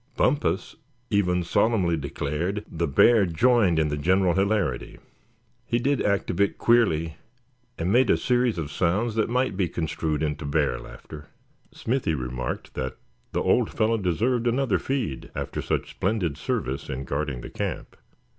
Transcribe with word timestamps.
Bumpus 0.17 0.77
even 1.11 1.43
solemnly 1.43 1.95
declared 1.95 2.65
the 2.67 2.87
bear 2.87 3.27
joined 3.27 3.77
in 3.77 3.89
the 3.89 3.97
general 3.97 4.33
hilarity; 4.33 4.97
he 5.63 5.77
did 5.77 6.01
act 6.01 6.31
a 6.31 6.33
bit 6.33 6.57
queerly, 6.57 7.17
and 7.77 7.91
made 7.91 8.09
a 8.09 8.17
series 8.17 8.57
of 8.57 8.71
sounds 8.71 9.13
that 9.13 9.29
might 9.29 9.55
be 9.55 9.69
construed 9.69 10.23
into 10.23 10.43
bear 10.43 10.79
laughter. 10.79 11.27
Smithy 11.71 12.15
remarked 12.15 12.73
that 12.73 12.97
the 13.31 13.43
old 13.43 13.69
fellow 13.69 13.97
deserved 13.99 14.47
another 14.47 14.79
feed 14.79 15.29
after 15.35 15.61
such 15.61 15.91
splendid 15.91 16.35
service 16.35 16.89
in 16.89 17.03
guarding 17.03 17.41
the 17.41 17.51
camp. 17.51 17.95